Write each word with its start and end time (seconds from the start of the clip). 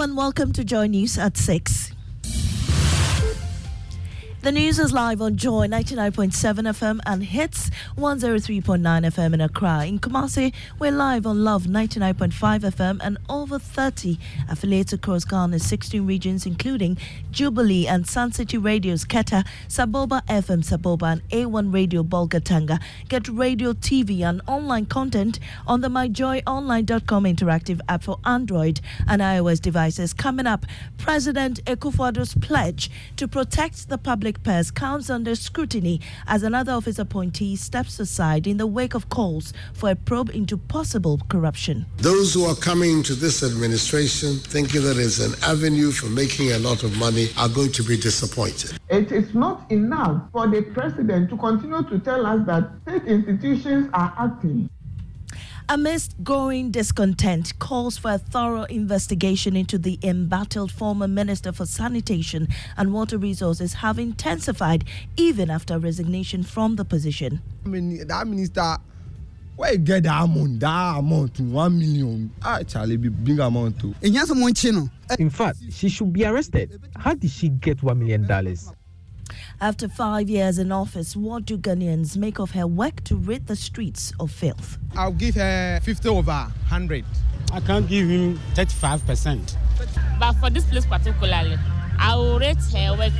And 0.00 0.16
welcome 0.16 0.52
to 0.52 0.62
Joy 0.62 0.86
News 0.86 1.18
at 1.18 1.36
6. 1.36 1.97
The 4.48 4.52
news 4.52 4.78
is 4.78 4.94
live 4.94 5.20
on 5.20 5.36
Joy 5.36 5.66
99.7 5.66 6.32
FM 6.32 7.00
and 7.04 7.22
Hitz 7.22 7.70
103.9 7.98 8.80
FM 8.80 9.34
in 9.34 9.42
Accra. 9.42 9.84
In 9.84 9.98
Kumasi, 9.98 10.54
we're 10.78 10.90
live 10.90 11.26
on 11.26 11.44
Love 11.44 11.64
99.5 11.64 12.32
FM 12.60 12.98
and 13.02 13.18
over 13.28 13.58
30 13.58 14.18
affiliates 14.48 14.94
across 14.94 15.26
Ghana's 15.26 15.66
16 15.66 16.06
regions, 16.06 16.46
including 16.46 16.96
Jubilee 17.30 17.86
and 17.86 18.06
Sun 18.08 18.32
City 18.32 18.56
Radio's 18.56 19.04
Keta, 19.04 19.46
Saboba 19.68 20.24
FM 20.28 20.64
Saboba, 20.64 21.12
and 21.12 21.28
A1 21.28 21.74
Radio 21.74 22.02
Bolgatanga. 22.02 22.80
Get 23.10 23.28
radio, 23.28 23.74
TV, 23.74 24.22
and 24.22 24.40
online 24.46 24.86
content 24.86 25.40
on 25.66 25.82
the 25.82 25.88
myjoyonline.com 25.88 27.24
interactive 27.24 27.80
app 27.86 28.04
for 28.04 28.18
Android 28.24 28.80
and 29.06 29.20
iOS 29.20 29.60
devices. 29.60 30.14
Coming 30.14 30.46
up, 30.46 30.64
President 30.96 31.62
Akufo-Addo's 31.66 32.34
pledge 32.36 32.90
to 33.16 33.28
protect 33.28 33.90
the 33.90 33.98
public 33.98 34.37
purse 34.42 34.70
comes 34.70 35.10
under 35.10 35.34
scrutiny 35.34 36.00
as 36.26 36.42
another 36.42 36.72
of 36.72 36.84
his 36.84 36.98
appointees 36.98 37.60
steps 37.60 38.00
aside 38.00 38.46
in 38.46 38.56
the 38.56 38.66
wake 38.66 38.94
of 38.94 39.08
calls 39.08 39.52
for 39.72 39.90
a 39.90 39.96
probe 39.96 40.30
into 40.30 40.56
possible 40.56 41.20
corruption. 41.28 41.86
Those 41.98 42.34
who 42.34 42.44
are 42.44 42.54
coming 42.54 43.02
to 43.04 43.14
this 43.14 43.42
administration 43.42 44.36
thinking 44.38 44.82
that 44.82 44.96
it's 44.96 45.18
an 45.18 45.34
avenue 45.42 45.90
for 45.90 46.06
making 46.06 46.52
a 46.52 46.58
lot 46.58 46.82
of 46.82 46.96
money 46.98 47.28
are 47.36 47.48
going 47.48 47.72
to 47.72 47.82
be 47.82 47.96
disappointed. 47.96 48.78
It 48.88 49.12
is 49.12 49.34
not 49.34 49.70
enough 49.70 50.22
for 50.32 50.46
the 50.46 50.62
president 50.62 51.30
to 51.30 51.36
continue 51.36 51.82
to 51.82 51.98
tell 51.98 52.26
us 52.26 52.46
that 52.46 52.70
state 52.82 53.04
institutions 53.04 53.90
are 53.92 54.14
acting. 54.18 54.70
Amidst 55.70 56.14
growing 56.24 56.70
discontent, 56.70 57.58
calls 57.58 57.98
for 57.98 58.12
a 58.12 58.18
thorough 58.18 58.62
investigation 58.64 59.54
into 59.54 59.76
the 59.76 59.98
embattled 60.02 60.72
former 60.72 61.06
Minister 61.06 61.52
for 61.52 61.66
Sanitation 61.66 62.48
and 62.78 62.90
Water 62.94 63.18
Resources 63.18 63.74
have 63.74 63.98
intensified 63.98 64.84
even 65.18 65.50
after 65.50 65.78
resignation 65.78 66.42
from 66.42 66.76
the 66.76 66.86
position. 66.86 67.42
I 67.66 67.68
mean, 67.68 68.06
that 68.06 68.26
minister, 68.26 68.78
where 69.56 69.72
you 69.72 69.78
get 69.78 70.04
that 70.04 70.24
amount, 70.24 70.60
that 70.60 70.98
amount 71.00 71.34
to 71.34 71.42
one 71.42 71.78
million, 71.78 72.32
ah, 72.42 72.60
actually 72.60 72.96
be 72.96 73.10
big 73.10 73.38
amount 73.38 73.78
too. 73.78 73.94
In 74.02 75.28
fact, 75.28 75.58
she 75.70 75.90
should 75.90 76.14
be 76.14 76.24
arrested. 76.24 76.80
How 76.96 77.12
did 77.12 77.30
she 77.30 77.50
get 77.50 77.76
$1 77.82 77.94
million? 77.94 78.26
After 79.60 79.88
five 79.88 80.30
years 80.30 80.60
in 80.60 80.70
office, 80.70 81.16
what 81.16 81.44
do 81.44 81.58
Ghanaians 81.58 82.16
make 82.16 82.38
of 82.38 82.52
her 82.52 82.64
work 82.64 83.02
to 83.04 83.16
rid 83.16 83.48
the 83.48 83.56
streets 83.56 84.12
of 84.20 84.30
filth? 84.30 84.78
I'll 84.96 85.10
give 85.10 85.34
her 85.34 85.80
50 85.82 86.08
over 86.08 86.30
100. 86.30 87.04
I 87.52 87.58
can't 87.60 87.88
give 87.88 88.08
him 88.08 88.38
35%. 88.54 89.56
But 90.20 90.34
for 90.34 90.48
this 90.48 90.64
place 90.64 90.86
particularly, 90.86 91.56
I 91.98 92.14
will 92.14 92.38
rate 92.38 92.56
her 92.72 92.96
work 92.96 93.12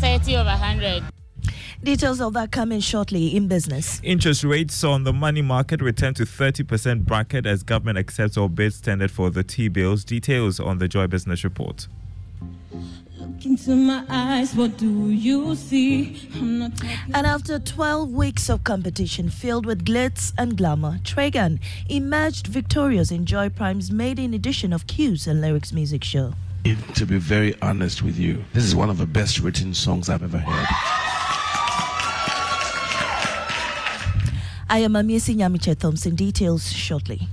30 0.00 0.34
over 0.38 0.50
100. 0.50 1.04
Details 1.84 2.20
of 2.20 2.32
that 2.32 2.50
coming 2.50 2.80
shortly 2.80 3.36
in 3.36 3.46
business. 3.46 4.00
Interest 4.02 4.42
rates 4.42 4.82
on 4.82 5.04
the 5.04 5.12
money 5.12 5.42
market 5.42 5.80
return 5.80 6.14
to 6.14 6.24
30% 6.24 7.04
bracket 7.04 7.46
as 7.46 7.62
government 7.62 7.96
accepts 7.96 8.36
all 8.36 8.48
bids 8.48 8.80
tendered 8.80 9.12
for 9.12 9.30
the 9.30 9.44
T-bills. 9.44 10.02
Details 10.02 10.58
on 10.58 10.78
the 10.78 10.88
Joy 10.88 11.06
Business 11.06 11.44
Report. 11.44 11.86
Into 13.44 13.76
my 13.76 14.04
eyes, 14.08 14.54
what 14.54 14.76
do 14.78 15.10
you 15.10 15.54
see? 15.54 16.28
And 16.34 17.26
after 17.26 17.58
12 17.58 18.10
weeks 18.10 18.48
of 18.48 18.64
competition 18.64 19.28
filled 19.30 19.66
with 19.66 19.84
glitz 19.84 20.32
and 20.38 20.56
glamour, 20.56 20.98
Tragan 21.04 21.60
emerged 21.88 22.46
victorious 22.46 23.10
in 23.10 23.24
Joy 23.26 23.48
Prime's 23.50 23.90
maiden 23.90 24.34
edition 24.34 24.72
of 24.72 24.86
Q's 24.86 25.26
and 25.26 25.40
Lyrics 25.40 25.72
Music 25.72 26.02
Show. 26.02 26.32
To 26.94 27.06
be 27.06 27.18
very 27.18 27.54
honest 27.62 28.02
with 28.02 28.18
you, 28.18 28.42
this 28.52 28.64
is 28.64 28.74
one 28.74 28.90
of 28.90 28.98
the 28.98 29.06
best 29.06 29.38
written 29.40 29.74
songs 29.74 30.08
I've 30.08 30.22
ever 30.22 30.38
heard. 30.38 30.66
I 34.68 34.78
am 34.78 34.94
Amiesi 34.94 35.36
Nyamiche 35.36 35.78
Thompson. 35.78 36.16
Details 36.16 36.72
shortly. 36.72 37.28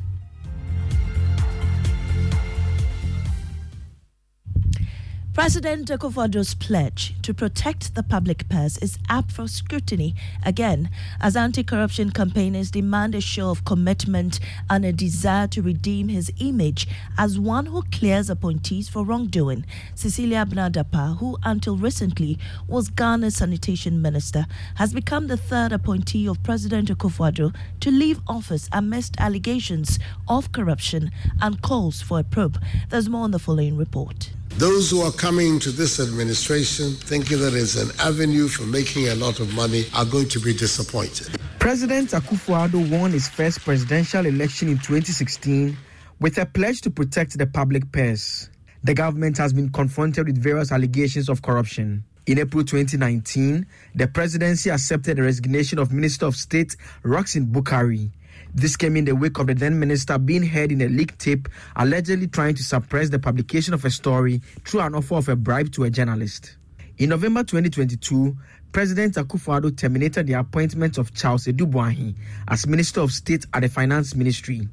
President 5.33 5.87
Akufo-Addo's 5.89 6.53
pledge 6.53 7.15
to 7.23 7.33
protect 7.33 7.95
the 7.95 8.03
public 8.03 8.47
purse 8.49 8.77
is 8.77 8.99
up 9.09 9.31
for 9.31 9.47
scrutiny 9.47 10.13
again 10.45 10.91
as 11.19 11.35
anti-corruption 11.35 12.11
campaigners 12.11 12.69
demand 12.69 13.15
a 13.15 13.19
show 13.19 13.49
of 13.49 13.65
commitment 13.65 14.39
and 14.69 14.85
a 14.85 14.93
desire 14.93 15.47
to 15.47 15.63
redeem 15.63 16.07
his 16.07 16.31
image 16.37 16.87
as 17.17 17.39
one 17.39 17.65
who 17.65 17.81
clears 17.91 18.29
appointees 18.29 18.87
for 18.87 19.03
wrongdoing. 19.03 19.65
Cecilia 19.95 20.45
Abena 20.45 20.71
Dapaah, 20.71 21.17
who 21.17 21.35
until 21.41 21.77
recently 21.77 22.37
was 22.67 22.89
Ghana's 22.89 23.37
sanitation 23.37 24.03
minister, 24.03 24.45
has 24.75 24.93
become 24.93 25.25
the 25.25 25.37
third 25.37 25.71
appointee 25.71 26.27
of 26.27 26.43
President 26.43 26.89
Akufoado 26.89 27.55
to 27.79 27.89
leave 27.89 28.21
office 28.27 28.69
amidst 28.71 29.15
allegations 29.19 29.97
of 30.27 30.51
corruption 30.51 31.09
and 31.41 31.63
calls 31.63 32.03
for 32.03 32.19
a 32.19 32.23
probe. 32.23 32.61
There's 32.89 33.09
more 33.09 33.23
on 33.23 33.31
the 33.31 33.39
following 33.39 33.75
report. 33.75 34.29
Those 34.57 34.91
who 34.91 35.01
are 35.01 35.11
coming 35.11 35.57
to 35.61 35.71
this 35.71 35.99
administration 35.99 36.91
thinking 36.91 37.39
that 37.39 37.55
it's 37.55 37.75
an 37.75 37.89
avenue 37.99 38.47
for 38.47 38.63
making 38.63 39.07
a 39.07 39.15
lot 39.15 39.39
of 39.39 39.51
money 39.55 39.85
are 39.95 40.05
going 40.05 40.29
to 40.29 40.39
be 40.39 40.53
disappointed. 40.53 41.35
President 41.57 42.11
Akufo-Addo 42.11 42.99
won 42.99 43.11
his 43.11 43.27
first 43.27 43.61
presidential 43.61 44.27
election 44.27 44.67
in 44.69 44.75
2016 44.77 45.75
with 46.19 46.37
a 46.37 46.45
pledge 46.45 46.81
to 46.81 46.91
protect 46.91 47.35
the 47.35 47.47
public 47.47 47.91
purse. 47.91 48.47
The 48.83 48.93
government 48.93 49.39
has 49.39 49.53
been 49.53 49.71
confronted 49.71 50.27
with 50.27 50.37
various 50.37 50.71
allegations 50.71 51.29
of 51.29 51.41
corruption. 51.41 52.03
In 52.27 52.37
April 52.37 52.63
2019, 52.63 53.65
the 53.95 54.07
presidency 54.07 54.69
accepted 54.69 55.17
the 55.17 55.23
resignation 55.23 55.79
of 55.79 55.91
Minister 55.91 56.27
of 56.27 56.35
State 56.35 56.75
Rockson 57.01 57.47
Bukari. 57.47 58.11
This 58.53 58.75
came 58.75 58.95
in 58.97 59.05
the 59.05 59.15
wake 59.15 59.39
of 59.39 59.47
the 59.47 59.53
then 59.53 59.79
minister 59.79 60.17
being 60.17 60.43
heard 60.43 60.71
in 60.71 60.81
a 60.81 60.87
leaked 60.87 61.19
tape 61.19 61.49
allegedly 61.75 62.27
trying 62.27 62.55
to 62.55 62.63
suppress 62.63 63.09
the 63.09 63.19
publication 63.19 63.73
of 63.73 63.83
a 63.85 63.89
story 63.89 64.41
through 64.65 64.81
an 64.81 64.95
offer 64.95 65.15
of 65.15 65.29
a 65.29 65.35
bribe 65.35 65.71
to 65.73 65.83
a 65.85 65.89
journalist. 65.89 66.57
In 66.97 67.09
November 67.09 67.43
2022, 67.43 68.37
President 68.71 69.15
Akufo-Addo 69.15 69.75
terminated 69.75 70.27
the 70.27 70.33
appointment 70.33 70.97
of 70.97 71.13
Charles 71.13 71.45
Adu 71.45 71.69
Boahen 71.69 72.15
as 72.47 72.67
Minister 72.67 73.01
of 73.01 73.11
State 73.11 73.45
at 73.53 73.61
the 73.61 73.69
Finance 73.69 74.15
Ministry. 74.15 74.67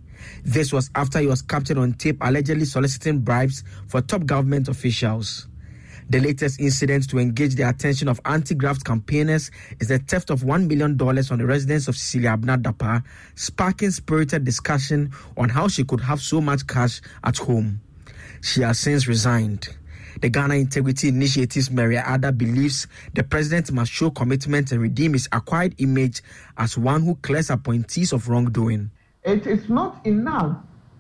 This 0.44 0.72
was 0.72 0.91
after 0.94 1.19
he 1.19 1.27
was 1.27 1.42
captured 1.42 1.78
on 1.78 1.94
tape 1.94 2.19
allegedly 2.21 2.66
soliciting 2.66 3.21
bribes 3.21 3.65
for 3.88 4.00
top 4.03 4.27
government 4.27 4.69
officials. 4.69 5.48
The 6.10 6.19
latest 6.19 6.59
incident 6.60 7.09
to 7.10 7.21
engage 7.21 7.54
the 7.54 7.69
attention 7.69 8.09
of 8.09 8.21
anti-graft 8.25 8.84
campaigners 8.84 9.53
is 9.78 9.87
the 9.87 10.00
theft 10.00 10.31
of 10.31 10.41
$1 10.41 10.66
million 10.66 11.00
on 11.00 11.38
the 11.38 11.47
residence 11.47 11.87
of 11.87 11.97
Cecilia 11.97 12.37
Abena 12.37 12.60
Dapaah, 12.60 13.04
sparking 13.37 13.93
spirited 13.93 14.44
discussion 14.44 15.12
on 15.37 15.48
how 15.50 15.69
she 15.69 15.84
could 15.84 16.00
have 16.00 16.21
so 16.21 16.41
much 16.41 16.66
cash 16.66 17.00
at 17.22 17.38
home. 17.38 17.81
She 18.41 18.62
has 18.62 18.81
since 18.81 19.06
resigned. 19.06 19.69
The 20.21 20.31
Ghana 20.31 20.54
Integrity 20.54 21.06
Initiative's 21.06 21.71
Mary 21.71 21.94
Addah 21.94 22.37
believes 22.37 22.88
the 23.15 23.22
president 23.22 23.71
must 23.71 23.92
show 23.92 24.10
commitment 24.10 24.72
and 24.72 24.82
redeem 24.82 25.12
his 25.12 25.28
acquired 25.31 25.77
image 25.78 26.22
as 26.59 26.77
one 26.77 27.03
who 27.03 27.15
clears 27.22 27.50
appointees 27.50 28.12
of 28.12 28.28
wrongdoing. 28.28 28.91
It 29.22 29.47
is 29.47 29.69
not 29.69 30.04
enough 30.04 30.56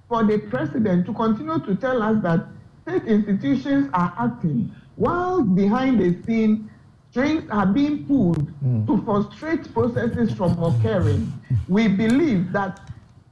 for 0.08 0.22
the 0.22 0.38
president 0.38 1.06
to 1.06 1.12
continue 1.14 1.58
to 1.58 1.74
tell 1.74 2.00
us 2.00 2.22
that 2.22 2.46
state 2.86 3.06
institutions 3.06 3.90
are 3.92 4.14
acting 4.16 4.72
while 5.00 5.40
behind 5.42 5.98
the 5.98 6.10
scene 6.24 6.70
strings 7.10 7.48
are 7.50 7.64
being 7.64 8.04
pulled 8.04 8.46
mm. 8.62 8.86
to 8.86 9.02
frustrate 9.02 9.72
processes 9.72 10.30
from 10.34 10.52
occurring. 10.62 11.32
We 11.68 11.88
believe 11.88 12.52
that 12.52 12.78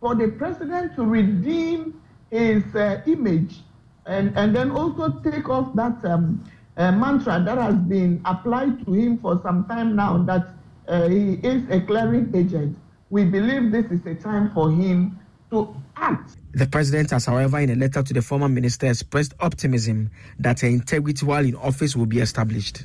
for 0.00 0.14
the 0.14 0.28
president 0.28 0.96
to 0.96 1.04
redeem 1.04 2.00
his 2.30 2.64
uh, 2.74 3.02
image 3.06 3.60
and, 4.06 4.32
and 4.38 4.56
then 4.56 4.70
also 4.70 5.20
take 5.20 5.50
off 5.50 5.74
that 5.74 6.02
um, 6.06 6.42
uh, 6.78 6.90
mantra 6.90 7.42
that 7.44 7.58
has 7.58 7.74
been 7.74 8.22
applied 8.24 8.86
to 8.86 8.94
him 8.94 9.18
for 9.18 9.38
some 9.42 9.66
time 9.66 9.94
now 9.94 10.16
that 10.16 10.48
uh, 10.88 11.06
he 11.06 11.34
is 11.42 11.68
a 11.68 11.82
clearing 11.82 12.32
agent, 12.34 12.78
we 13.10 13.26
believe 13.26 13.70
this 13.70 13.90
is 13.90 14.04
a 14.06 14.14
time 14.14 14.50
for 14.54 14.70
him 14.70 15.20
to 15.50 15.74
act. 15.96 16.36
The 16.52 16.66
president 16.66 17.10
has, 17.10 17.26
however, 17.26 17.58
in 17.58 17.70
a 17.70 17.74
letter 17.74 18.02
to 18.02 18.14
the 18.14 18.22
former 18.22 18.48
minister, 18.48 18.86
expressed 18.86 19.34
optimism 19.40 20.10
that 20.38 20.60
her 20.60 20.68
integrity 20.68 21.24
while 21.24 21.44
in 21.44 21.54
office 21.56 21.94
will 21.94 22.06
be 22.06 22.20
established. 22.20 22.84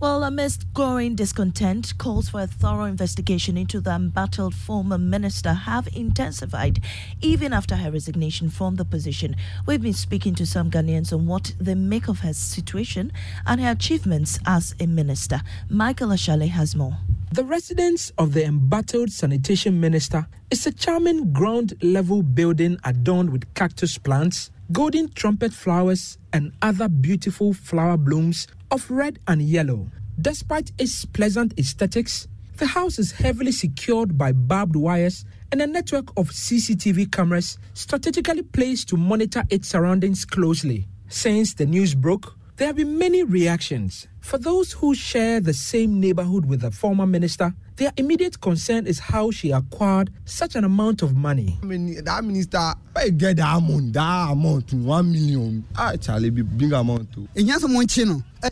Well, 0.00 0.24
amidst 0.24 0.72
growing 0.72 1.14
discontent, 1.14 1.98
calls 1.98 2.30
for 2.30 2.40
a 2.40 2.46
thorough 2.46 2.84
investigation 2.84 3.58
into 3.58 3.82
the 3.82 3.90
embattled 3.90 4.54
former 4.54 4.96
minister 4.96 5.52
have 5.52 5.88
intensified 5.94 6.82
even 7.20 7.52
after 7.52 7.76
her 7.76 7.90
resignation 7.90 8.48
from 8.48 8.76
the 8.76 8.86
position. 8.86 9.36
We've 9.66 9.82
been 9.82 9.92
speaking 9.92 10.34
to 10.36 10.46
some 10.46 10.70
Ghanaians 10.70 11.12
on 11.12 11.26
what 11.26 11.52
they 11.60 11.74
make 11.74 12.08
of 12.08 12.20
her 12.20 12.32
situation 12.32 13.12
and 13.46 13.60
her 13.60 13.72
achievements 13.72 14.38
as 14.46 14.74
a 14.80 14.86
minister. 14.86 15.42
Michael 15.68 16.08
Ashale 16.08 16.48
has 16.48 16.74
more. 16.74 16.96
The 17.32 17.44
residence 17.44 18.10
of 18.18 18.32
the 18.32 18.44
embattled 18.44 19.12
sanitation 19.12 19.78
minister 19.78 20.26
is 20.50 20.66
a 20.66 20.72
charming 20.72 21.32
ground 21.32 21.74
level 21.80 22.24
building 22.24 22.76
adorned 22.82 23.30
with 23.30 23.54
cactus 23.54 23.98
plants, 23.98 24.50
golden 24.72 25.12
trumpet 25.12 25.52
flowers, 25.52 26.18
and 26.32 26.50
other 26.60 26.88
beautiful 26.88 27.52
flower 27.52 27.96
blooms 27.96 28.48
of 28.72 28.90
red 28.90 29.20
and 29.28 29.40
yellow. 29.42 29.92
Despite 30.20 30.72
its 30.76 31.04
pleasant 31.04 31.56
aesthetics, 31.56 32.26
the 32.56 32.66
house 32.66 32.98
is 32.98 33.12
heavily 33.12 33.52
secured 33.52 34.18
by 34.18 34.32
barbed 34.32 34.74
wires 34.74 35.24
and 35.52 35.62
a 35.62 35.68
network 35.68 36.10
of 36.16 36.30
CCTV 36.30 37.12
cameras 37.12 37.58
strategically 37.74 38.42
placed 38.42 38.88
to 38.88 38.96
monitor 38.96 39.44
its 39.50 39.68
surroundings 39.68 40.24
closely. 40.24 40.88
Since 41.06 41.54
the 41.54 41.66
news 41.66 41.94
broke, 41.94 42.34
there 42.56 42.66
have 42.66 42.76
been 42.76 42.98
many 42.98 43.22
reactions. 43.22 44.08
For 44.20 44.38
those 44.38 44.72
who 44.72 44.94
share 44.94 45.40
the 45.40 45.52
same 45.54 45.98
neighborhood 46.00 46.44
with 46.44 46.60
the 46.60 46.70
former 46.70 47.06
minister, 47.06 47.52
their 47.76 47.90
immediate 47.96 48.40
concern 48.40 48.86
is 48.86 48.98
how 48.98 49.30
she 49.30 49.50
acquired 49.50 50.10
such 50.24 50.54
an 50.54 50.64
amount 50.64 51.02
of 51.02 51.16
money. 51.16 51.58
I 51.62 51.66
mean, 51.66 52.04
that 52.04 52.22
minister, 52.22 52.74
where 52.92 53.10
get 53.10 53.38
that 53.38 53.56
amount, 53.56 53.94
that 53.94 54.30
amount 54.30 54.72
one 54.74 55.10
million. 55.10 55.64
Ah, 55.76 55.96
Charlie, 55.96 56.30
be 56.30 56.42
big 56.42 56.72
amount 56.72 57.12
too. 57.12 57.26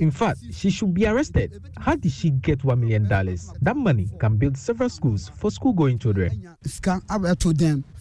In 0.01 0.11
fact, 0.11 0.41
she 0.53 0.71
should 0.71 0.95
be 0.95 1.07
arrested. 1.07 1.63
How 1.79 1.95
did 1.95 2.13
she 2.13 2.31
get 2.31 2.61
$1 2.61 2.79
million? 2.79 3.07
That 3.07 3.77
money 3.77 4.09
can 4.19 4.37
build 4.37 4.57
several 4.57 4.89
schools 4.89 5.31
for 5.37 5.51
school 5.51 5.75
going 5.75 5.99
children. 5.99 6.57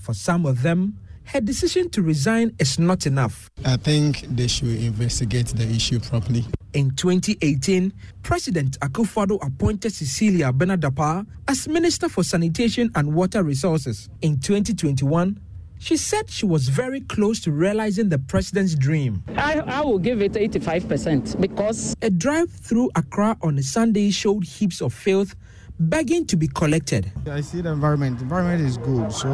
For 0.01 0.13
some 0.13 0.45
of 0.45 0.61
them, 0.61 0.97
her 1.25 1.41
decision 1.41 1.89
to 1.89 2.01
resign 2.01 2.55
is 2.57 2.79
not 2.79 3.05
enough. 3.05 3.51
I 3.65 3.75
think 3.75 4.21
they 4.29 4.47
should 4.47 4.69
investigate 4.69 5.47
the 5.47 5.67
issue 5.67 5.99
properly. 5.99 6.45
In 6.77 6.91
2018, 6.91 7.91
President 8.21 8.79
Akufo-Addo 8.81 9.43
appointed 9.43 9.91
Cecilia 9.91 10.53
Abena 10.53 10.77
Dapaah 10.77 11.25
as 11.47 11.67
Minister 11.67 12.07
for 12.07 12.23
Sanitation 12.23 12.91
and 12.93 13.15
Water 13.15 13.41
Resources. 13.41 14.09
In 14.21 14.39
2021, 14.39 15.39
she 15.79 15.97
said 15.97 16.29
she 16.29 16.45
was 16.45 16.69
very 16.69 17.01
close 17.01 17.39
to 17.41 17.51
realizing 17.51 18.09
the 18.09 18.19
president's 18.19 18.75
dream. 18.75 19.23
I, 19.35 19.59
I 19.61 19.81
will 19.81 19.97
give 19.97 20.21
it 20.21 20.33
85% 20.33 21.41
because 21.41 21.95
a 22.03 22.11
drive 22.11 22.51
through 22.51 22.91
Accra 22.95 23.37
on 23.41 23.57
a 23.57 23.63
Sunday 23.63 24.11
showed 24.11 24.43
heaps 24.43 24.79
of 24.79 24.93
filth 24.93 25.33
begging 25.79 26.27
to 26.27 26.37
be 26.37 26.47
collected. 26.47 27.11
I 27.27 27.41
see 27.41 27.61
the 27.61 27.71
environment. 27.71 28.17
The 28.19 28.23
environment 28.25 28.61
is 28.61 28.77
good, 28.77 29.11
so 29.11 29.27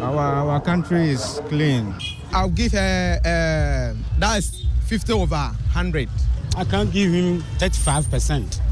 our 0.00 0.18
our 0.18 0.60
country 0.60 1.08
is 1.08 1.40
clean. 1.46 1.94
I'll 2.32 2.50
give 2.50 2.72
her 2.72 3.20
uh, 3.24 3.98
that's 4.18 4.65
50 4.86 5.12
over 5.14 5.34
100. 5.34 6.08
I 6.56 6.64
can't 6.64 6.92
give 6.92 7.12
him 7.12 7.42
35%. 7.58 8.65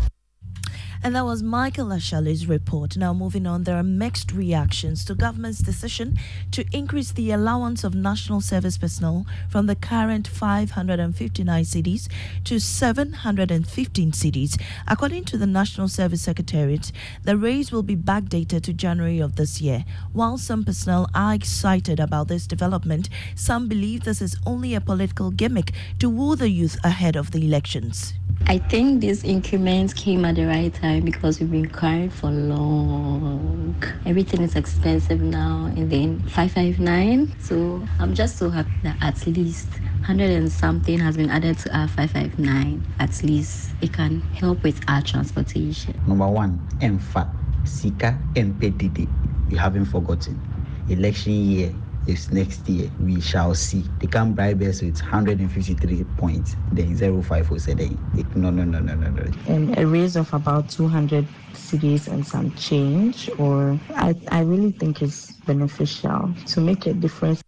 And 1.04 1.14
that 1.14 1.26
was 1.26 1.42
Michael 1.42 1.88
Ashali's 1.88 2.46
report. 2.46 2.96
Now, 2.96 3.12
moving 3.12 3.46
on, 3.46 3.64
there 3.64 3.76
are 3.76 3.82
mixed 3.82 4.32
reactions 4.32 5.04
to 5.04 5.14
government's 5.14 5.58
decision 5.58 6.18
to 6.52 6.64
increase 6.72 7.12
the 7.12 7.30
allowance 7.30 7.84
of 7.84 7.94
national 7.94 8.40
service 8.40 8.78
personnel 8.78 9.26
from 9.50 9.66
the 9.66 9.76
current 9.76 10.26
559 10.26 11.64
cedis 11.64 12.08
to 12.44 12.58
715 12.58 14.12
cedis. 14.12 14.58
According 14.88 15.24
to 15.24 15.36
the 15.36 15.46
National 15.46 15.88
Service 15.88 16.22
Secretariat, 16.22 16.90
the 17.22 17.36
raise 17.36 17.70
will 17.70 17.82
be 17.82 17.96
backdated 17.96 18.62
to 18.62 18.72
January 18.72 19.18
of 19.18 19.36
this 19.36 19.60
year. 19.60 19.84
While 20.14 20.38
some 20.38 20.64
personnel 20.64 21.10
are 21.14 21.34
excited 21.34 22.00
about 22.00 22.28
this 22.28 22.46
development, 22.46 23.10
some 23.34 23.68
believe 23.68 24.04
this 24.04 24.22
is 24.22 24.38
only 24.46 24.74
a 24.74 24.80
political 24.80 25.30
gimmick 25.30 25.72
to 25.98 26.08
woo 26.08 26.34
the 26.34 26.48
youth 26.48 26.78
ahead 26.82 27.14
of 27.14 27.32
the 27.32 27.44
elections. 27.44 28.14
I 28.46 28.58
think 28.58 29.00
this 29.00 29.24
increment 29.24 29.96
came 29.96 30.24
at 30.26 30.34
the 30.36 30.46
right 30.46 30.72
time 30.72 31.04
because 31.04 31.40
we've 31.40 31.50
been 31.50 31.68
crying 31.68 32.10
for 32.10 32.30
long. 32.30 33.74
Everything 34.04 34.42
is 34.42 34.54
expensive 34.54 35.20
now, 35.22 35.72
and 35.74 35.90
then 35.90 36.20
559. 36.20 37.32
So 37.40 37.82
I'm 37.98 38.14
just 38.14 38.36
so 38.36 38.50
happy 38.50 38.70
that 38.82 38.98
at 39.00 39.26
least 39.26 39.68
100 40.02 40.30
and 40.30 40.52
something 40.52 40.98
has 40.98 41.16
been 41.16 41.30
added 41.30 41.58
to 41.60 41.76
our 41.76 41.88
559. 41.88 42.84
At 42.98 43.22
least 43.22 43.72
it 43.80 43.94
can 43.94 44.20
help 44.34 44.62
with 44.62 44.78
our 44.88 45.00
transportation. 45.00 45.98
Number 46.06 46.28
one, 46.28 46.60
EMFA, 46.80 47.26
Sika, 47.64 48.18
MPDD. 48.34 49.08
You 49.50 49.56
haven't 49.56 49.86
forgotten. 49.86 50.38
Election 50.88 51.32
year 51.32 51.74
is 52.06 52.30
next 52.32 52.68
year. 52.68 52.90
We 52.98 53.20
shall 53.20 53.54
see. 53.54 53.88
They 54.00 54.06
can 54.06 54.34
bribe 54.34 54.62
us 54.62 54.82
with 54.82 55.00
153 55.00 56.04
points. 56.16 56.56
Then 56.72 56.96
0507. 56.96 57.98
No, 58.34 58.50
no, 58.50 58.64
no, 58.64 58.80
no, 58.80 58.94
no, 58.94 59.10
no. 59.10 59.24
And 59.46 59.76
a 59.78 59.86
raise 59.86 60.16
of 60.16 60.32
about 60.34 60.68
200 60.68 61.26
cedis 61.52 62.08
and 62.08 62.26
some 62.26 62.52
change, 62.54 63.30
or 63.38 63.78
I, 63.96 64.14
I 64.30 64.40
really 64.40 64.72
think 64.72 65.02
it's 65.02 65.32
beneficial 65.46 66.34
to 66.46 66.60
make 66.60 66.86
a 66.86 66.94
difference. 66.94 67.42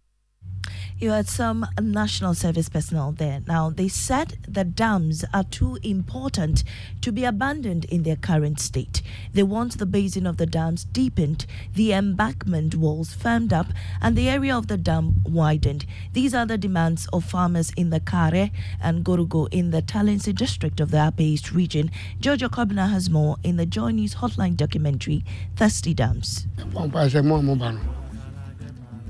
You 0.99 1.11
had 1.11 1.27
some 1.29 1.63
national 1.79 2.33
service 2.33 2.69
personnel 2.69 3.11
there. 3.11 3.41
Now, 3.45 3.69
they 3.69 3.87
said 3.87 4.39
the 4.47 4.63
dams 4.63 5.23
are 5.31 5.43
too 5.43 5.77
important 5.83 6.63
to 7.01 7.11
be 7.11 7.23
abandoned 7.23 7.85
in 7.85 8.01
their 8.01 8.15
current 8.15 8.59
state. 8.59 9.03
They 9.31 9.43
want 9.43 9.77
the 9.77 9.85
basin 9.85 10.25
of 10.25 10.37
the 10.37 10.47
dams 10.47 10.85
deepened, 10.85 11.45
the 11.75 11.93
embankment 11.93 12.73
walls 12.73 13.13
firmed 13.13 13.53
up, 13.53 13.67
and 14.01 14.15
the 14.15 14.27
area 14.27 14.57
of 14.57 14.69
the 14.69 14.77
dam 14.77 15.21
widened. 15.23 15.85
These 16.13 16.33
are 16.33 16.47
the 16.47 16.57
demands 16.57 17.07
of 17.13 17.23
farmers 17.25 17.71
in 17.77 17.91
the 17.91 17.99
Kare 17.99 18.49
and 18.81 19.05
Gorogo 19.05 19.47
in 19.51 19.69
the 19.69 19.83
Talensi 19.83 20.33
district 20.33 20.79
of 20.79 20.89
the 20.89 20.97
Upper 20.99 21.21
East 21.21 21.51
region. 21.51 21.91
Jojo 22.19 22.49
Kobna 22.49 22.89
has 22.89 23.07
more 23.07 23.37
in 23.43 23.57
the 23.57 23.67
Joy 23.67 23.91
News 23.91 24.15
Hotline 24.15 24.57
documentary, 24.57 25.23
Thirsty 25.57 25.93
Dams. 25.93 26.47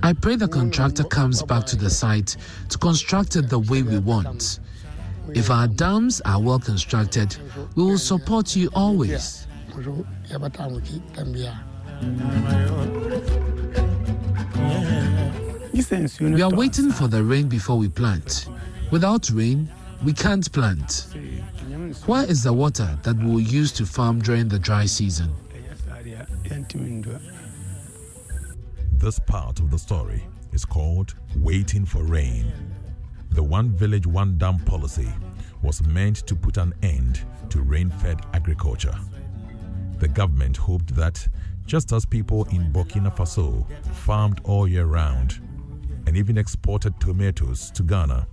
I 0.07 0.13
pray 0.13 0.37
the 0.37 0.47
contractor 0.47 1.03
comes 1.03 1.43
back 1.43 1.65
to 1.65 1.75
the 1.75 1.89
site 1.89 2.37
to 2.69 2.77
construct 2.77 3.35
it 3.35 3.49
the 3.49 3.59
way 3.59 3.83
we 3.83 3.99
want. 3.99 4.61
If 5.35 5.51
our 5.51 5.67
dams 5.67 6.21
are 6.21 6.41
well 6.41 6.59
constructed, 6.59 7.35
we 7.75 7.83
will 7.83 7.97
support 7.97 8.55
you 8.55 8.69
always. 8.73 9.45
We 16.21 16.41
are 16.41 16.55
waiting 16.55 16.91
for 16.93 17.09
the 17.09 17.21
rain 17.21 17.49
before 17.49 17.77
we 17.77 17.89
plant. 17.89 18.47
Without 18.91 19.29
rain, 19.31 19.69
we 20.05 20.13
can't 20.13 20.49
plant. 20.53 21.07
Where 22.05 22.23
is 22.23 22.43
the 22.43 22.53
water 22.53 22.97
that 23.03 23.17
we 23.17 23.25
will 23.25 23.41
use 23.41 23.73
to 23.73 23.85
farm 23.85 24.21
during 24.21 24.47
the 24.47 24.57
dry 24.57 24.85
season? 24.85 25.33
This 28.99 29.19
part 29.19 29.59
of 29.59 29.69
the 29.69 29.77
story 29.77 30.27
is 30.53 30.65
called 30.65 31.13
Waiting 31.35 31.85
for 31.85 32.01
Rain. 32.01 32.51
The 33.29 33.43
One 33.43 33.69
Village, 33.69 34.07
One 34.07 34.39
Dam 34.39 34.57
policy 34.57 35.07
was 35.61 35.83
meant 35.83 36.25
to 36.25 36.35
put 36.35 36.57
an 36.57 36.73
end 36.81 37.21
to 37.49 37.61
rain 37.61 37.91
fed 37.91 38.21
agriculture. 38.33 38.95
The 39.99 40.07
government 40.07 40.57
hoped 40.57 40.95
that, 40.95 41.27
just 41.67 41.93
as 41.93 42.07
people 42.07 42.45
in 42.45 42.73
Burkina 42.73 43.15
Faso 43.15 43.69
farmed 43.93 44.41
all 44.43 44.67
year 44.67 44.85
round 44.85 45.41
and 46.07 46.17
even 46.17 46.35
exported 46.39 46.99
tomatoes 46.99 47.69
to 47.75 47.83
Ghana, 47.83 48.27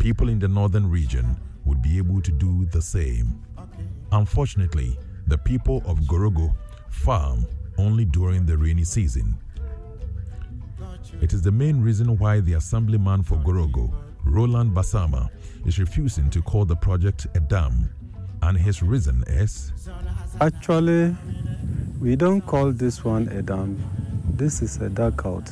people 0.00 0.30
in 0.30 0.38
the 0.38 0.48
northern 0.48 0.88
region 0.88 1.38
would 1.66 1.82
be 1.82 1.98
able 1.98 2.22
to 2.22 2.32
do 2.32 2.64
the 2.64 2.80
same. 2.80 3.44
Unfortunately, 4.10 4.98
the 5.26 5.36
people 5.36 5.82
of 5.84 5.98
Gorogo 6.08 6.54
farm 6.88 7.46
only 7.76 8.06
during 8.06 8.46
the 8.46 8.56
rainy 8.56 8.84
season 8.84 9.38
it 11.20 11.32
is 11.32 11.42
the 11.42 11.52
main 11.52 11.80
reason 11.80 12.16
why 12.18 12.40
the 12.40 12.54
assemblyman 12.54 13.22
for 13.22 13.36
Gorogo, 13.36 13.92
Roland 14.24 14.72
Basama, 14.72 15.28
is 15.66 15.78
refusing 15.78 16.30
to 16.30 16.42
call 16.42 16.64
the 16.64 16.76
project 16.76 17.26
a 17.34 17.40
dam. 17.40 17.90
And 18.42 18.56
his 18.56 18.82
reason 18.82 19.24
is 19.26 19.72
Actually, 20.40 21.16
we 22.00 22.14
don't 22.16 22.42
call 22.42 22.72
this 22.72 23.04
one 23.04 23.28
a 23.28 23.42
dam. 23.42 23.78
This 24.34 24.62
is 24.62 24.76
a 24.76 24.88
dugout. 24.88 25.50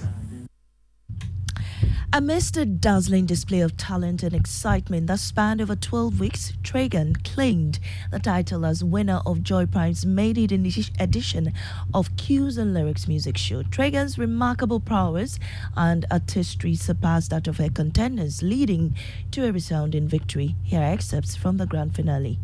Amidst 2.17 2.57
a 2.57 2.65
dazzling 2.65 3.27
display 3.27 3.61
of 3.61 3.77
talent 3.77 4.23
and 4.23 4.35
excitement 4.35 5.07
that 5.09 5.21
spanned 5.21 5.61
over 5.61 5.77
12 5.77 6.19
weeks, 6.19 6.55
Tragan 6.63 7.23
claimed 7.23 7.79
the 8.11 8.19
title 8.19 8.65
as 8.65 8.83
winner 8.83 9.21
of 9.27 9.43
Joy 9.43 9.67
Prime's 9.67 10.07
Made 10.07 10.37
maiden 10.37 10.73
edition 10.99 11.53
of 11.93 12.17
Cues 12.17 12.57
and 12.57 12.73
Lyrics 12.73 13.07
music 13.07 13.37
show. 13.37 13.63
Tragan's 13.65 14.17
remarkable 14.17 14.81
prowess 14.81 15.39
and 15.77 16.07
artistry 16.11 16.75
surpassed 16.75 17.29
that 17.33 17.49
of 17.49 17.59
her 17.59 17.69
contenders, 17.69 18.43
leading 18.43 18.97
to 19.33 19.47
a 19.47 19.53
resounding 19.53 20.09
victory. 20.09 20.57
Here 20.63 20.81
are 20.81 20.85
excerpts 20.85 21.37
from 21.37 21.59
the 21.59 21.67
grand 21.67 21.95
finale. 21.95 22.39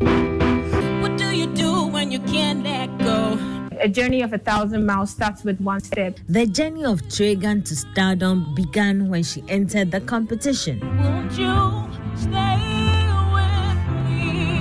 What 0.00 1.18
do 1.18 1.36
you 1.36 1.46
do 1.48 1.88
when 1.88 2.10
you 2.10 2.20
can't? 2.20 2.50
A 3.82 3.88
journey 3.88 4.20
of 4.20 4.34
a 4.34 4.38
thousand 4.38 4.84
miles 4.84 5.10
starts 5.10 5.42
with 5.42 5.58
one 5.58 5.80
step. 5.80 6.18
The 6.28 6.46
journey 6.46 6.84
of 6.84 7.00
Tragan 7.08 7.64
to 7.64 7.74
stardom 7.74 8.54
began 8.54 9.08
when 9.08 9.22
she 9.22 9.42
entered 9.48 9.90
the 9.90 10.02
competition. 10.02 10.80
Won't 10.80 11.32
you 11.32 11.88
stay 12.14 12.60
with 13.32 13.80
me? 14.04 14.58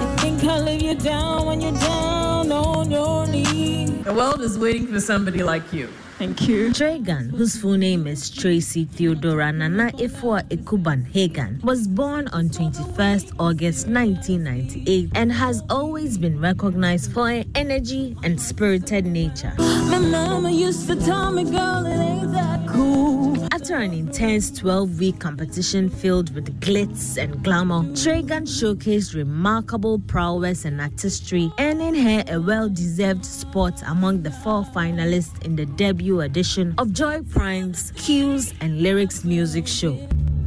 You 0.00 0.16
think 0.18 0.42
I'll 0.42 0.64
leave 0.64 0.82
you 0.82 0.96
down 0.96 1.46
when 1.46 1.60
you're 1.60 1.78
down 1.78 2.50
on 2.50 2.90
your 2.90 3.28
knees? 3.28 4.02
The 4.02 4.12
world 4.12 4.40
is 4.40 4.58
waiting 4.58 4.88
for 4.88 4.98
somebody 4.98 5.44
like 5.44 5.72
you. 5.72 5.88
Thank 6.22 6.46
you. 6.46 6.70
Tragan, 6.70 7.32
whose 7.32 7.56
full 7.56 7.76
name 7.76 8.06
is 8.06 8.30
Tracy 8.30 8.84
Theodora 8.84 9.50
Nana 9.50 9.90
Ifua 9.94 10.48
Ekuban 10.50 11.04
Hagan, 11.10 11.58
was 11.64 11.88
born 11.88 12.28
on 12.28 12.48
21st 12.48 13.32
August 13.40 13.88
1998 13.88 15.10
and 15.16 15.32
has 15.32 15.64
always 15.68 16.18
been 16.18 16.38
recognized 16.38 17.12
for 17.12 17.28
her 17.28 17.42
energy 17.56 18.16
and 18.22 18.40
spirited 18.40 19.04
nature. 19.04 19.52
My 19.58 19.98
mama 19.98 20.52
used 20.52 20.86
to 20.86 20.94
tell 20.94 21.32
me, 21.32 21.42
girl, 21.42 21.86
it 21.86 21.98
ain't 21.98 22.30
that 22.34 22.68
cool. 22.68 23.12
After 23.52 23.76
an 23.76 23.92
intense 23.92 24.50
12 24.58 24.98
week 24.98 25.18
competition 25.18 25.88
filled 25.88 26.34
with 26.34 26.60
glitz 26.60 27.16
and 27.16 27.42
glamour, 27.44 27.82
Tragan 27.94 28.46
showcased 28.46 29.14
remarkable 29.14 29.98
prowess 29.98 30.64
and 30.64 30.80
artistry, 30.80 31.52
earning 31.58 31.94
her 31.94 32.24
a 32.28 32.40
well 32.40 32.68
deserved 32.68 33.24
spot 33.24 33.82
among 33.86 34.22
the 34.22 34.30
four 34.30 34.64
finalists 34.64 35.44
in 35.44 35.56
the 35.56 35.66
debut 35.66 36.11
edition 36.20 36.74
of 36.78 36.92
Joy 36.92 37.22
Prime's 37.22 37.92
Cues 37.92 38.54
and 38.60 38.82
Lyrics 38.82 39.24
music 39.24 39.66
show. 39.66 39.98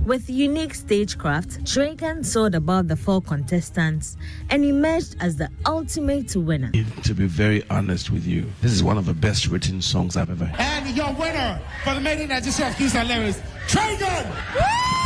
With 0.06 0.30
unique 0.30 0.76
stagecraft, 0.76 1.64
Tragan 1.64 2.24
soared 2.24 2.54
above 2.54 2.88
the 2.88 2.96
four 2.96 3.22
contestants 3.22 4.18
and 4.52 4.64
emerged 4.64 5.16
as 5.20 5.36
the 5.38 5.50
ultimate 5.66 6.36
winner. 6.36 6.72
To 7.04 7.14
be 7.16 7.26
very 7.26 7.68
honest 7.70 8.12
with 8.12 8.28
you, 8.28 8.46
this 8.62 8.72
is 8.72 8.84
one 8.84 9.00
of 9.00 9.08
the 9.08 9.16
best 9.16 9.48
written 9.48 9.82
songs 9.82 10.16
I've 10.16 10.30
ever 10.30 10.46
heard. 10.46 10.60
And 10.60 10.96
your 10.96 11.12
winner 11.14 11.60
for 11.84 11.96
the 11.96 12.02
maiden 12.02 12.30
edition 12.30 12.68
of 12.68 12.78
Keys 12.78 12.94
and 12.94 13.08
Lyrics, 13.08 13.42
Tragan! 13.68 15.05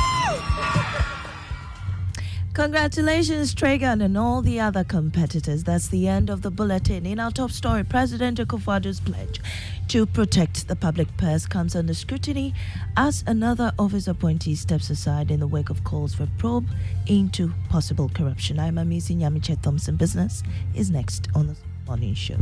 Congratulations, 2.53 3.53
Tragan, 3.53 4.03
and 4.03 4.18
all 4.18 4.41
the 4.41 4.60
other 4.60 4.84
competitors. 4.84 5.63
That's 5.63 5.88
the 5.88 6.08
end 6.08 6.29
of 6.29 6.41
the 6.41 6.50
bulletin. 6.51 7.06
In 7.06 7.20
our 7.20 7.32
top 7.32 7.51
story, 7.51 7.84
President 7.84 8.39
Akufo-Addo's 8.39 9.00
pledge 9.00 9.39
to 9.88 10.06
protect 10.06 10.68
the 10.68 10.75
public 10.75 11.15
purse 11.15 11.46
comes 11.46 11.75
under 11.75 11.94
scrutiny 11.94 12.53
as 12.98 13.24
another 13.27 13.72
of 13.77 13.91
his 13.91 14.08
appointees 14.08 14.60
steps 14.60 14.89
aside 14.89 15.32
in 15.32 15.39
the 15.39 15.48
wake 15.48 15.70
of 15.70 15.84
calls 15.84 16.15
for 16.15 16.27
probe 16.38 16.68
into 17.08 17.53
possible 17.70 18.10
corruption. 18.10 18.60
I'm 18.60 18.75
Amisi 18.75 19.15
Nyamiche 19.15 19.62
Thompson. 19.62 19.96
Business 19.96 20.44
is 20.74 20.89
next 20.89 21.27
on 21.36 21.48
the 21.48 21.56
morning 21.88 22.15
show. 22.15 22.38